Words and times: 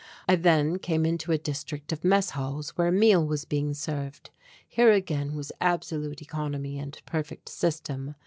I 0.27 0.35
then 0.35 0.79
came 0.79 1.05
into 1.05 1.31
a 1.31 1.37
district 1.37 1.91
of 1.91 2.03
mess 2.03 2.31
halls 2.31 2.71
where 2.71 2.87
a 2.87 2.91
meal 2.91 3.23
was 3.23 3.45
being 3.45 3.75
served. 3.75 4.31
Here 4.67 4.91
again 4.91 5.35
was 5.35 5.51
absolute 5.61 6.23
economy 6.23 6.79
and 6.79 6.99
perfect 7.05 7.49
system. 7.49 8.15